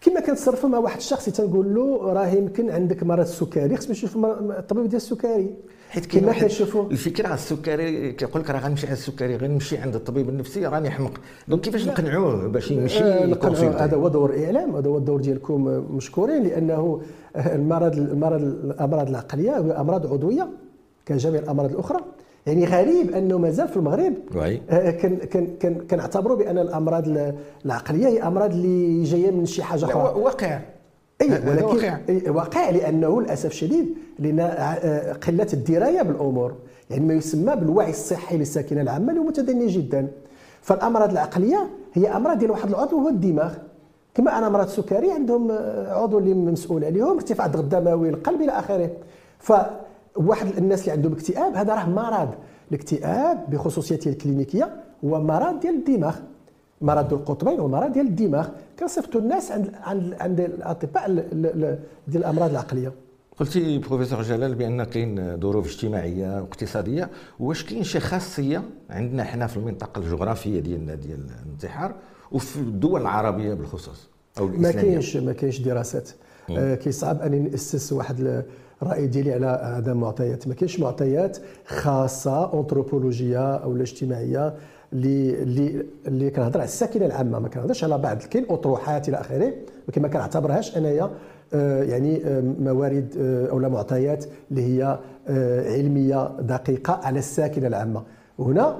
[0.00, 4.82] كما كنتصرفوا مع واحد الشخص تنقول له راه يمكن عندك مرض السكري خصنا نشوف الطبيب
[4.84, 5.54] ديال السكري.
[5.90, 10.28] حيت كما كنشوفوا الفكرة على السكري كيقول لك راه غنمشي على السكري غنمشي عند الطبيب
[10.28, 14.98] النفسي راني حمق دونك كيفاش نقنعوه باش يمشي آه هذا هو دور الاعلام هذا هو
[14.98, 17.00] الدور ديالكم مشكورين لأنه
[17.36, 20.48] المرض المرض الأمراض العقلية أمراض عضوية
[21.06, 22.00] كجميع الأمراض الأخرى.
[22.46, 24.14] يعني غريب أنه مازال في المغرب
[24.70, 27.04] آه، كان كان كان كنعتبروا بأن الأمراض
[27.64, 30.20] العقلية هي أمراض اللي جاية من شي حاجة أخرى.
[30.20, 30.60] واقع.
[31.22, 31.98] اي ولكن واقع.
[32.28, 36.54] واقع لأنه للأسف الشديد لأن آه، قلة الدراية بالأمور.
[36.90, 40.08] يعني ما يسمى بالوعي الصحي للساكنة العامة اللي هو متدني جدا.
[40.62, 43.54] فالأمراض العقلية هي أمراض ديال واحد العضو هو الدماغ.
[44.14, 48.52] كما أن أمراض السكري عندهم آه، عضو اللي مسؤول عليهم ارتفاع الضغط الدموي القلب إلى
[48.52, 48.90] آخره.
[49.38, 52.28] فواحد الناس اللي عندهم اكتئاب هذا راه مرض.
[52.70, 54.68] الاكتئاب بخصوصيته الكلينيكية
[55.04, 56.16] هو مرض ديال الدماغ.
[56.80, 61.10] مرض القطبين ومرض ديال الدماغ كنصيفطوا الناس عند عند عند الأطباء
[62.08, 62.92] ديال الأمراض العقلية.
[63.38, 69.56] قلتي بروفيسور جلال بأن كاين ظروف اجتماعية واقتصادية واش كاين شي خاصية عندنا حنا في
[69.56, 71.94] المنطقة الجغرافية ديالنا ديال الانتحار
[72.32, 76.10] وفي الدول العربية بالخصوص أو الإسلامية؟ ما كاينش ما كاينش دراسات.
[76.50, 78.44] آه كيصعب اني ناسس واحد
[78.82, 80.48] الرأي ديالي على هذا المعطيات.
[80.48, 84.54] ما كاينش معطيات خاصة انثروبولوجيه أو اجتماعيه
[84.92, 89.52] اللي اللي اللي كنهضر على الساكنة العامة ما كنهضرش على بعض كاين أطروحات إلى آخره
[89.88, 91.10] ولكن ما كنعتبرهاش أنايا
[91.54, 94.98] آه، يعني آه، موارد آه، أو معطيات اللي هي
[95.76, 98.02] علمية دقيقة على الساكنة العامة.
[98.38, 98.78] وهنا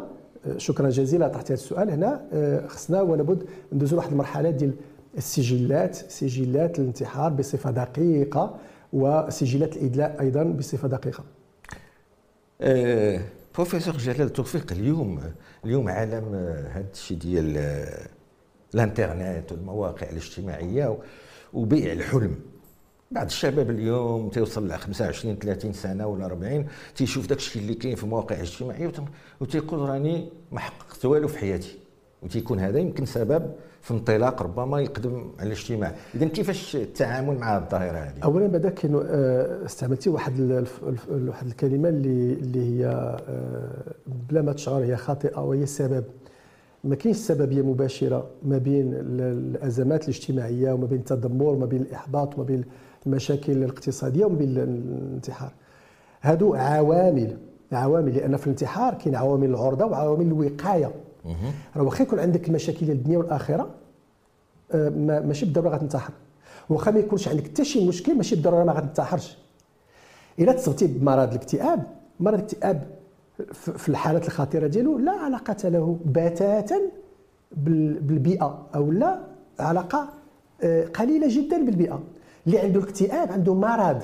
[0.57, 1.91] شكرا جزيلا طرحت هذا السؤال.
[1.91, 2.21] هنا
[2.69, 3.43] خصنا ولابد
[3.73, 4.73] ندوزو واحد المرحلة ديال
[5.19, 8.57] السجلات سجلات الانتحار بصفة دقيقة
[8.93, 11.25] وسجلات الإدلاء أيضا بصفة دقيقة.
[13.61, 15.21] بروفيسور جلال توفيق اليوم
[15.65, 16.35] اليوم عالم
[16.73, 17.57] هذا الشيء ديال
[18.75, 20.99] الانترنت والمواقع الاجتماعية
[21.53, 22.41] وبيع الحلم.
[23.11, 27.97] بعض الشباب اليوم تيوصل ل 25 30 سنة ولا 40 تيشوف داك الشيء اللي كاين
[27.97, 28.93] في المواقع الاجتماعيه
[29.41, 31.79] وتيقول راني ما حققت والو في حياتي.
[32.23, 33.43] وتيكون هذا يمكن سبب
[33.83, 35.95] في انطلاق ربما يقدم على الاجتماع.
[36.15, 40.65] اذا كيفاش التعامل مع الظاهرة هذه؟ اولا بعدا كاين آه، استعملتي واحد
[41.11, 43.95] واحد الكلمة اللي اللي هي آه،
[44.31, 46.05] بلا ما تشعر هي خاطئة وهي السبب
[46.85, 52.45] ما كاينش سببية مباشرة ما بين الأزمات الاجتماعية وما بين التدمر وما بين الإحباط وما
[52.45, 52.65] بين
[53.07, 55.53] المشاكل الاقتصادية وما بين الانتحار.
[56.23, 57.37] هادو عوامل
[57.73, 60.91] عوامل لأن في الانتحار كاين عوامل العرضة وعوامل الوقاية.
[61.77, 63.71] راه واخا يكون عندك المشاكل ديال الدنيا والآخرة
[64.73, 64.89] آه،
[65.21, 66.13] ماشي بالضرورة غتنتحر.
[66.69, 69.39] واخا ما يكونش عندك حتى شي مشكل ماشي بالضرورة ما غتنتحرش.
[70.39, 71.83] إلا تصبتي بمرض الاكتئاب
[72.21, 72.87] مرض الاكتئاب
[73.55, 76.81] في الحالات الخطيرة ديالو لا علاقة له بتاتا
[77.57, 79.21] بالبيئة أو لا
[79.59, 80.09] علاقة
[80.63, 82.03] آه، قليلة جدا بالبيئة.
[82.47, 84.03] اللي عنده الاكتئاب عنده مرض.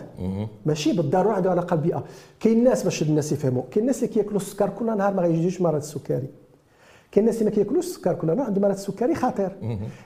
[0.67, 2.05] ماشي بالضرورة عنده علاقة بالبيئة.
[2.41, 3.63] كاين الناس باش الناس يفهموا.
[3.71, 6.29] كاين الناس اللي كياكلوا السكر كل نهار ما غيجيوش مرض السكري.
[7.17, 9.51] كاين الناس اللي ما كياكلوش السكر كل نهار عندهم مرض السكري خطير.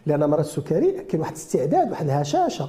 [0.07, 2.69] لأن مرض السكري كاين واحد الاستعداد واحد الهشاشة.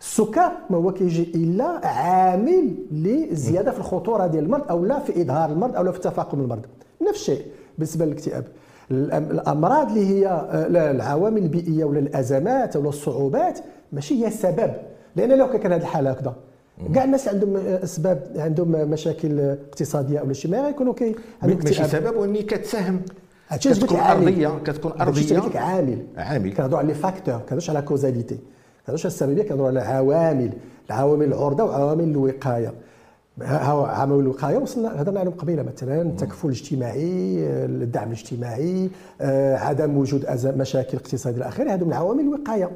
[0.00, 5.50] السكر ما هو كيجي إلا عامل لزيادة في الخطورة ديال المرض أو لا في إظهار
[5.50, 6.66] المرض أو لا في تفاقم المرض.
[7.08, 7.46] نفس الشيء
[7.78, 8.44] بالنسبة للاكتئاب.
[8.90, 13.58] الأمراض اللي هي آه، العوامل البيئية ولا الأزمات ولا الصعوبات
[13.92, 14.72] ماشي هي السبب.
[15.16, 16.34] لأن لو كان هذه الحالة هكذا.
[16.94, 23.00] كاع الناس عندهم أسباب عندهم مشاكل اقتصادية أو اجتماعية يكونوا كي ماشي سبب وإني كتساهم.
[23.56, 25.58] كتكون أرضية كتكون أرضية.
[25.60, 26.54] عامل عامل.
[26.54, 28.38] كنهضروا على les facteurs كنهضروش على causalité
[28.86, 30.50] كنهضروش على السببية كنهضروا على عوامل
[30.90, 32.72] العوامل العرضة وعوامل الوقاية.
[33.40, 40.98] عوامل الوقاية وصلنا هضرنا عليهم قبيلة مثلا التكفل الاجتماعي الدعم الاجتماعي آه، عدم وجود مشاكل
[40.98, 41.70] اقتصادية إلى آخره.
[41.74, 42.70] هذو من عوامل الوقاية.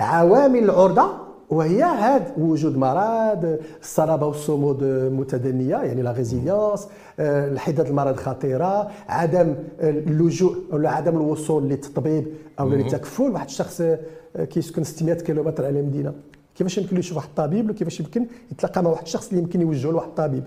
[0.00, 6.88] عوامل العرضة وهي هذا وجود مرض الصلابة والصمود متدنية يعني la résilience
[7.20, 12.26] آه، الحداد المرض خطيرة عدم اللجوء ولا عدم الوصول للتطبيب
[12.60, 13.22] أو للتكفل.
[13.30, 16.12] واحد الشخص آه، كيسكن 600 كيلومتر على المدينة.
[16.54, 20.08] كيفاش يمكن يشوف واحد الطبيب وكيفاش يمكن يتلاقى مع واحد الشخص اللي يمكن يوجهه لواحد
[20.08, 20.44] الطبيب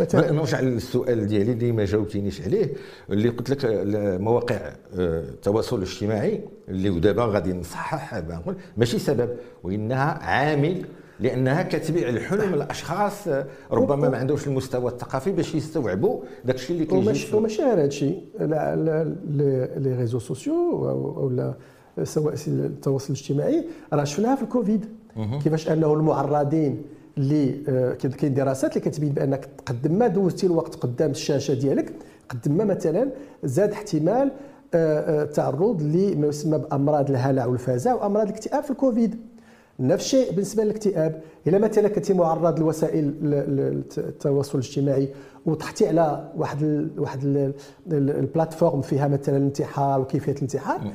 [0.00, 0.32] مثلا.
[0.32, 2.72] نرجع للسؤال ديالي اللي ما جاوبتينيش عليه.
[3.10, 3.58] اللي قلت لك
[4.20, 4.74] مواقع آه،
[5.20, 9.30] التواصل الاجتماعي اللي دابا غادي نصحح نقول ماشي سبب
[9.62, 10.84] وإنها عامل
[11.20, 16.86] لأنها كتبيع الحلم الاشخاص آه، ربما ما عندهمش المستوى الثقافي باش يستوعبوا داك الشيء اللي
[16.86, 17.36] كيجي.
[17.36, 18.22] وماشي غير هذا الشيء.
[19.76, 20.54] les réseaux sociaux
[20.88, 21.54] أو
[22.02, 24.84] سواء التواصل الاجتماعي راه شفناها في الكوفيد.
[25.44, 26.82] كيفاش أنه المعرضين
[27.18, 31.92] اللي آه، كاين دراسات اللي كتبين بأنك قد ما دوزتي الوقت قدام الشاشة ديالك
[32.28, 33.10] قد ما مثلا
[33.44, 34.32] زاد احتمال
[34.74, 39.16] آه، آه، تعرض لما يسمى بأمراض الهلع والفزع وامراض الاكتئاب في الكوفيد.
[39.80, 41.20] نفس الشيء بالنسبة للاكتئاب.
[41.46, 43.14] إلا مثلا كنتي معرض لوسائل
[43.98, 45.08] التواصل الاجتماعي
[45.46, 47.52] وطحتي على واحد واحد
[47.92, 50.92] البلاتفورم فيها مثلا الانتحار وكيفية الانتحار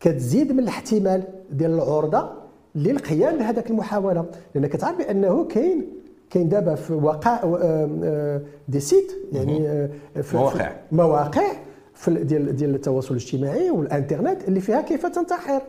[0.00, 2.45] كتزيد من الاحتمال ديال العرضة
[2.76, 5.86] للقيام بهذاك المحاولة لأن كتعرف بأنه كاين
[6.30, 9.90] كاين دابا في وقع آه، دي سيت يعني آه،
[10.22, 10.72] في مواقع.
[10.92, 11.52] مواقع
[11.94, 15.62] في ديال ديال التواصل الاجتماعي والإنترنت اللي فيها كيف تنتحر.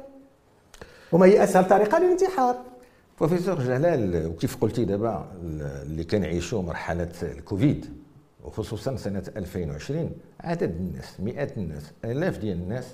[1.12, 2.56] وما هي أسهل طريقة للانتحار.
[3.20, 5.28] بروفيسور جلال وكيف قلتي دابا
[5.84, 7.86] اللي كنعيشوا مرحلة الكوفيد
[8.46, 12.86] وخصوصا سنة 2020 عدد الناس مئات الناس آلاف ديال الناس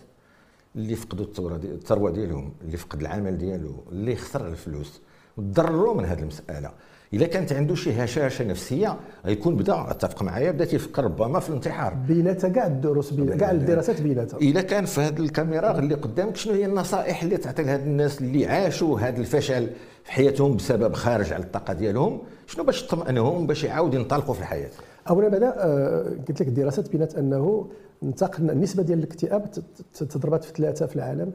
[0.75, 5.01] اللي فقدوا الثروه دي الثروة ديالهم اللي فقد العمل ديالو اللي خسر الفلوس.
[5.37, 6.71] تضرروا من هذه المسألة.
[7.13, 11.93] اذا كانت عنده شي هشاشة نفسية غيكون بدا اتفق معايا بدا تيفكر ربما في الانتحار.
[11.93, 16.65] بيناتها كاع الدروس كاع الدراسات بيناتها اذا كان في هذه الكاميرا اللي قدامك شنو هي
[16.65, 19.69] النصائح اللي تعطي لهاد الناس اللي عاشوا هذا الفشل
[20.03, 24.69] في حياتهم بسبب خارج على الطاقة ديالهم؟ شنو باش تطمئنهم باش يعاودوا ينطلقوا في الحياة؟
[25.09, 27.67] أولا بعدا آه، قلت لك الدراسات بينات أنه
[28.03, 29.51] انتقل النسبة ديال الاكتئاب
[29.93, 31.31] تضربت في ثلاثة في العالم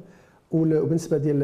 [0.51, 1.43] وبالنسبة ديال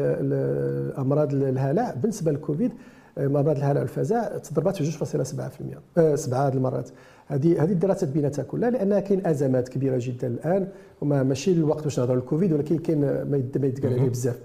[0.97, 2.71] أمراض الهلع بالنسبة للكوفيد
[3.17, 6.89] أمراض الهلع والفزع تضربات في 2.7% سبعة هذه المرات.
[7.27, 10.67] هذه هذه الدراسات بيناتها كلها لأن كاين أزمات كبيرة جدا الآن
[11.01, 14.39] وما ماشي الوقت باش نهضروا الكوفيد ولكن كاين ما يتقال عليه بزاف.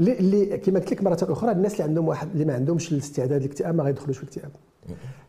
[0.00, 3.74] اللي كما قلت لك مرة أخرى الناس اللي عندهم واحد اللي ما عندهمش الاستعداد للاكتئاب
[3.74, 4.50] ما غيدخلوش في الاكتئاب.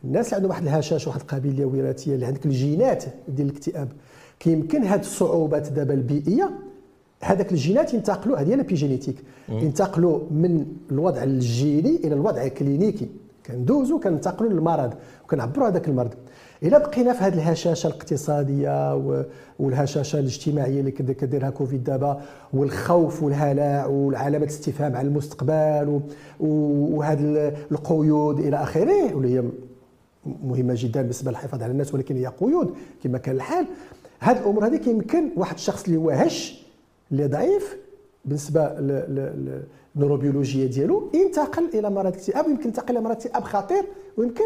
[0.03, 3.87] الناس اللي عندهم واحد الهشاشة واحد القابلية وراثية اللي عندك الجينات ديال الاكتئاب
[4.43, 6.49] كيمكن هذه الصعوبات دابا البيئية.
[7.21, 9.15] هذاك الجينات ينتقلوا هذه ال épigénétique.
[9.49, 13.09] ينتقلوا من الوضع الجيني إلى الوضع الكلينيكي
[13.45, 14.93] كندوزوا كننتقلوا للمرض
[15.25, 16.13] وكنعبروا هذاك المرض.
[16.63, 18.95] إلا بقينا في هذه الهشاشة الاقتصادية
[19.59, 22.21] والهشاشة الاجتماعية اللي كديرها كوفيد دابا
[22.53, 26.01] والخوف والهلع والعلامات الاستفهام على المستقبل
[26.39, 29.43] وهذه القيود إلى آخره واللي هي
[30.43, 33.65] مهمة جدا بالنسبة للحفاظ على الناس ولكن هي قيود كما كان الحال.
[34.23, 36.65] هذه الأمور هذه كيمكن واحد الشخص اللي هو هش
[37.11, 37.77] اللي ضعيف
[38.25, 38.73] بالنسبة
[39.95, 43.83] للنوروبيولوجيا ديالو ينتقل إلى مرض اكتئاب ويمكن ينتقل إلى مرض اكتئاب خطير
[44.17, 44.45] ويمكن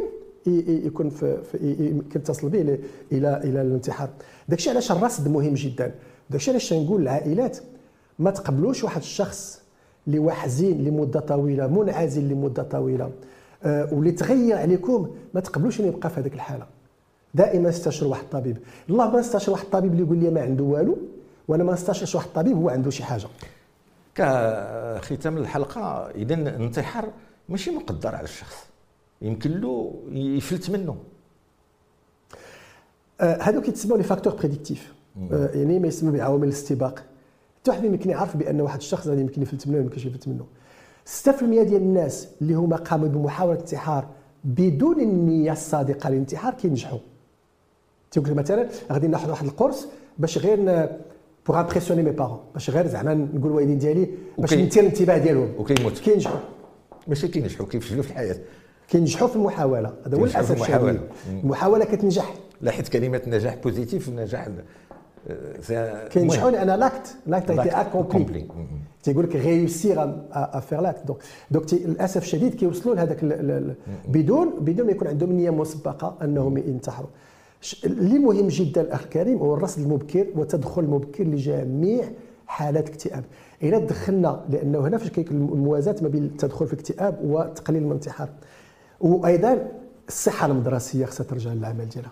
[0.85, 1.37] يكون في,
[1.79, 2.79] يمكن تصل به إلى
[3.11, 4.09] إلى إلى الانتحار.
[4.49, 5.91] داكشي علاش الرصد مهم جدا.
[6.29, 7.57] داكشي علاش نقول للعائلات
[8.19, 9.61] ما تقبلوش واحد الشخص
[10.07, 13.11] اللي هو حزين لمدة طويلة منعزل لمدة طويلة
[13.63, 16.65] آه واللي تغير عليكم ما تقبلوش إنه يبقى في هذيك الحالة.
[17.33, 18.57] دائما استشروا واحد الطبيب.
[18.89, 20.97] الله ما نستشر واحد الطبيب اللي يقول لي ما عنده والو
[21.47, 23.27] وأنا ما نستشرش واحد الطبيب هو عنده شي حاجة.
[24.15, 27.09] كختام الحلقة إذا الانتحار
[27.49, 28.67] ماشي مقدر على الشخص
[29.21, 30.95] يمكن له يفلت منه.
[33.21, 34.93] آه، هذو كيتسموا les facteurs prédictifs
[35.31, 37.03] آه، يعني ما يسمى بعوامل الاستباق
[37.59, 40.45] حتى واحد يمكن يعرف بأن واحد الشخص غادي يمكن يفلت منه يمكن يفلت منه.
[41.05, 44.07] 6% ديال الناس اللي هما قاموا بمحاولة انتحار
[44.43, 46.99] بدون النية الصادقة للانتحار كينجحوا.
[48.17, 50.89] تيقول مثلا غادي ناخذ واحد القرص باش غير
[51.47, 55.49] pour impressionner mes parents باش غير زعما نقول الوالدين ديالي باش نثير الانتباه ديالهم.
[55.57, 56.39] وكيموت كينجحوا.
[57.07, 58.35] ماشي كينجحوا كيفشلوا في الحياة.
[58.87, 59.93] كينجحوا في المحاولة.
[60.05, 60.99] هذا هو الاسف الشديد
[61.43, 61.85] المحاولة.
[61.85, 62.33] كتنجح.
[62.61, 64.47] لا حيت كلمة نجاح positive نجاح
[66.09, 68.47] كينجحوا لأن l'acte l'acte est accompli
[69.03, 71.19] تيقول لك réussir à faire l'acte donc
[71.51, 73.23] donc للأسف الشديد كيوصلوا لهذاك
[74.07, 77.09] بدون بدون ما يكون عندهم نية مسبقة أنهم ينتحروا.
[77.85, 82.09] اللي مهم جدا الاخ الكريم هو الرصد المبكر والتدخل المبكر لجميع
[82.47, 83.23] حالات الاكتئاب
[83.63, 88.29] إلى دخلنا لأنه هنا فاش كاين الموازاة ما بين التدخل في الاكتئاب وتقليل الانتحار.
[89.01, 89.71] وأيضا
[90.07, 92.11] الصحة المدرسية خصها ترجع للعمل ديالها.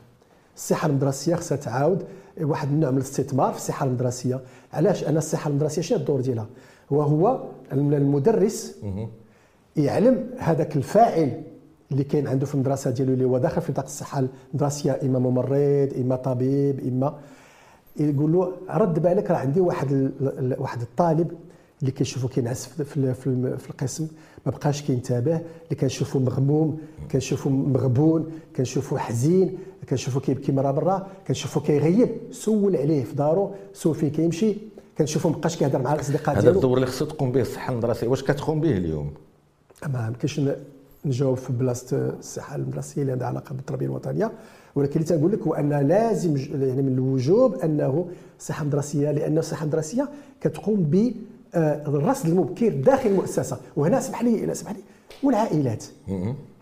[0.56, 2.04] الصحة المدرسية خصها تعاود
[2.42, 4.42] واحد النوع من الاستثمار في الصحة المدرسية.
[4.74, 6.48] علاش؟ أنا الصحة المدرسية شنو الدور ديالها؟
[6.92, 8.76] وهو المدرس
[9.76, 11.42] يعلم هذاك الفاعل
[11.92, 15.94] اللي كاين عنده في المدرسة ديالو اللي هو داخل في نطاق الصحة المدرسية إما ممرض
[15.98, 17.16] إما طبيب إما
[17.98, 20.12] يقول له رد بالك راه عندي واحد
[20.60, 21.32] واحد الطالب
[21.82, 23.14] اللي كنشوفو كينعس في, في,
[23.58, 24.08] في القسم
[24.46, 26.80] ما بقاش كينتبه اللي كنشوفو مغموم
[27.12, 29.58] كنشوفو مغبون كنشوفو حزين
[29.90, 34.58] كنشوفو كيبكي مرة برا كنشوفو كيغيب سول عليه في دارو سول فين كيمشي
[34.98, 38.24] كنشوفو مابقاش كيهضر مع الأصدقاء ديالو هذا الدور اللي خصو تقوم به الصحة المدرسية واش
[38.24, 39.12] كتقوم به اليوم؟
[39.88, 40.42] ما يمكنش
[41.06, 44.32] نجاوب في بلاصة الصحه المدرسيه اللي عندها علاقة بالتربية الوطنية.
[44.76, 48.08] ولكن اللي تنقول لك هو أن لازم يعني من الوجوب أنه
[48.40, 50.10] الصحه المدرسيه لأن الصحه المدرسيه
[50.42, 50.84] كتقوم
[51.54, 53.58] بالرصد المبكر داخل المؤسسة.
[53.76, 54.80] وهنا اسمح لي اسمح لي.
[55.24, 55.86] والعائلات.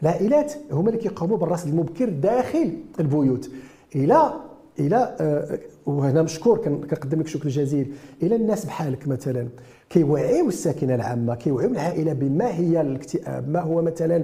[0.04, 3.50] العائلات هما اللي كيقوموا بالرصد المبكر داخل البيوت.
[3.96, 4.34] إلى
[4.80, 7.94] إلى آه، وهنا مشكور كنقدم لك شكر جزيل.
[8.24, 9.48] إلى الناس بحالك مثلا.
[9.90, 13.50] كيوعيو الساكنة العامة كيوعيو العائلة بما هي الاكتئاب.
[13.50, 14.24] ما هو مثلا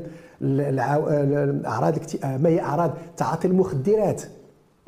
[1.67, 4.21] اعراض الاكتئاب؟ ما هي أعراض تعاطي المخدرات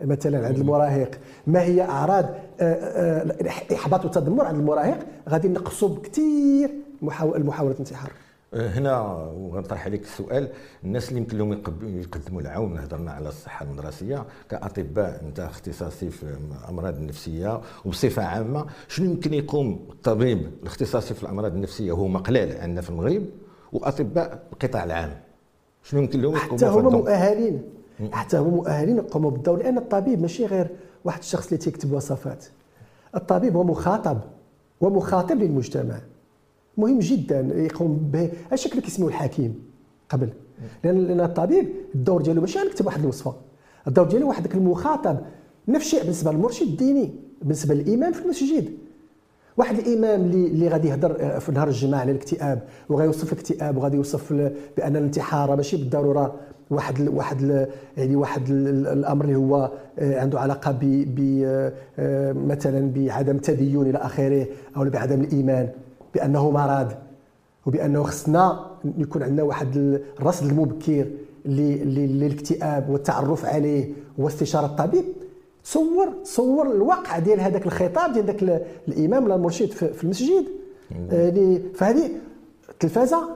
[0.04, 1.12] مثلا عند المراهق؟
[1.48, 2.26] ما هي أعراض
[2.60, 3.22] آه، آه،
[3.70, 8.12] الاحباط والتذمر عند المراهق؟ غادي نقصوا بكثير محاوله الانتحار.
[8.54, 9.02] هنا
[9.38, 10.50] وغنطرح عليك السؤال.
[10.84, 16.96] الناس اللي يمكن لهم يقدموا العون هضرنا على الصحة المدرسية كأطباء أنت اختصاصي في الأمراض
[16.96, 22.90] النفسية وبصفة عامة شنو يمكن يقوم الطبيب الاختصاصي في الأمراض النفسية؟ وهو قلال عندنا في
[22.90, 23.26] المغرب
[23.74, 25.20] وأطباء القطاع العام.
[25.84, 27.64] شنو يمكن لهم حتى هما مؤهلين.
[28.12, 30.68] حتى هما مؤهلين يقوموا بالدور لأن الطبيب ماشي غير
[31.06, 32.46] واحد الشخص اللي تيكتب وصفات.
[33.16, 34.20] الطبيب هو مخاطب
[34.82, 36.00] ومخاطب للمجتمع.
[36.78, 39.60] مهم جدا يقوم به الشكل اللي كيسموه الحكيم
[40.10, 40.30] قبل.
[40.84, 43.36] لأن الطبيب الدور ديالو ماشي نكتب واحد الوصفة.
[43.88, 45.18] الدور ديالو واحد المخاطب
[45.68, 48.70] نفس الشيء بالنسبة للمرشد الديني بالنسبة للإمام في المسجد.
[49.58, 53.78] واحد الإمام اللي اللي غادي يهضر آه، في نهار الجمعه على الاكتئاب وغادي يوصف الاكتئاب
[53.78, 54.34] وغادي يوصف
[54.78, 56.36] بأن الانتحار ماشي بالضرورة.
[56.70, 61.44] واحد واحد يعني واحد الأمر اللي هو آه، عنده علاقة ب
[62.00, 65.70] آه، مثلا بعدم التدين إلى آخره أو بعدم الإيمان.
[66.14, 66.92] بأنه مرض
[67.66, 68.66] وبأنه خصنا
[68.98, 71.08] يكون عندنا واحد الرصد المبكر
[71.46, 75.04] للاكتئاب والتعرف عليه واستشارة الطبيب.
[75.64, 80.46] تصور تصور الواقع ديال هذاك الخطاب ديال ذاك الإمام ولا المرشد في المسجد.
[81.12, 82.10] يعني فهذه
[82.70, 83.30] التلفازه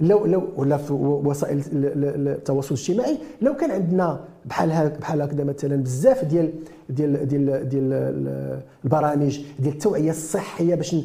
[0.00, 5.76] لو لو ولا في وسائل التواصل الاجتماعي لو كان عندنا بحال هكا بحال هكذا مثلا
[5.76, 6.52] بزاف ديال
[6.88, 7.92] ديال ديال ديال
[8.84, 10.96] البرامج ديال التوعية الصحية باش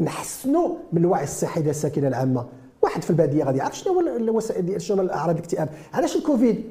[0.00, 2.46] نحسنوا من الوعي الصحي ديال الساكنة العامة.
[2.82, 5.68] واحد في البادية غادي يعرف شنو هو الوسائل ديال شنو الأعراض الاكتئاب.
[5.94, 6.62] علاش الكوفيد؟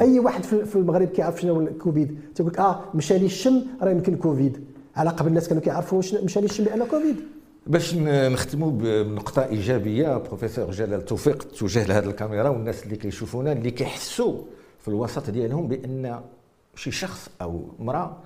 [0.00, 3.90] أي واحد في المغرب كيعرف شنو هو الكوفيد؟ تيقول لك آه مشى لي الشم راه
[3.90, 4.64] يمكن كوفيد.
[4.96, 7.16] على قبل الناس كانوا كيعرفوا مشى لي الشم بأن كوفيد.
[7.66, 10.16] باش نختموا بنقطة إيجابية.
[10.16, 14.42] بروفيسور جلال توفيق توجه لهذه الكاميرا والناس اللي كيشوفونا اللي كيحسوا
[14.80, 16.20] في الوسط ديالهم بأن
[16.74, 18.16] شي شخص أو امرأة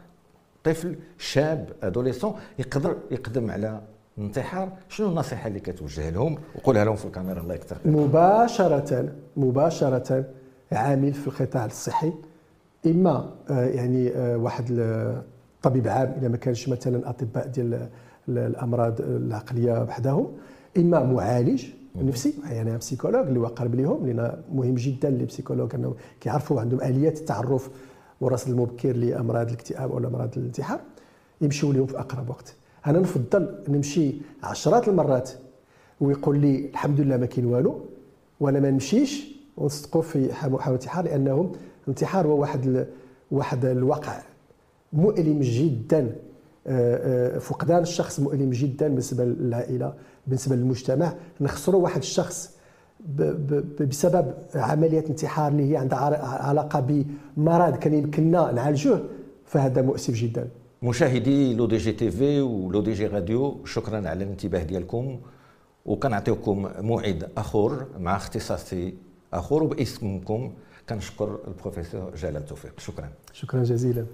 [0.64, 3.80] طفل شاب adolescent يقدر يقدم على
[4.18, 10.24] الانتحار شنو النصيحة اللي كتوجه لهم؟ وقولها لهم في الكاميرا الله يكثر مباشرة مباشرة
[10.72, 12.12] عامل في القطاع الصحي.
[12.86, 14.64] إما آه، يعني آه، واحد
[15.62, 17.88] طبيب عام إذا ما كانش مثلا أطباء ديال
[18.28, 20.26] الأمراض العقلية بحدهم
[20.76, 21.64] إما معالج
[21.96, 27.18] نفسي يعني بسيكولوج اللي هو قرب لهم لأن مهم جدا للبسيكولوج إنه كيعرفوا عندهم اليات
[27.18, 27.70] التعرف
[28.20, 30.80] والرصد المبكر لأمراض الاكتئاب أو أمراض الانتحار
[31.40, 32.54] يمشيوا لهم في أقرب وقت.
[32.86, 35.30] أنا نفضل نمشي عشرات المرات
[36.00, 37.80] ويقول لي الحمد لله ما كاين والو
[38.40, 41.52] وأنا ما نمشيش ونصدقوا في محاوله الانتحار لانهم
[41.84, 42.86] الانتحار هو واحد
[43.30, 44.22] واحد الواقع
[44.92, 46.16] مؤلم جدا.
[47.40, 49.94] فقدان الشخص مؤلم جدا بالنسبة للعائلة
[50.26, 51.12] بالنسبة للمجتمع.
[51.40, 52.58] نخسروا واحد الشخص
[53.80, 55.98] بسبب عملية انتحار اللي هي عندها
[56.42, 57.04] علاقة
[57.36, 59.04] بمرض كان يمكننا نعالجوه
[59.44, 60.48] فهذا مؤسف جدا.
[60.82, 65.20] مشاهدي Le Défi TV و Le Défi Radio شكرا على الانتباه ديالكم
[65.86, 68.94] وكنعطيكم موعد اخر مع اختصاصي
[69.32, 70.52] اخر وباسمكم
[70.88, 72.80] كنشكر البروفيسور جلال توفيق.
[72.80, 73.08] شكرا.
[73.32, 74.04] شكرا جزيلا.